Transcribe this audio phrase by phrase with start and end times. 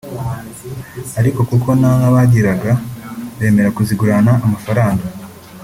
[1.19, 2.71] ariko kuko nta nka bagiraga
[3.37, 5.05] bemera kuzigurana amafaranga